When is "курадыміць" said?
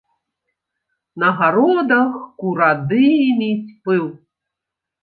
2.41-3.73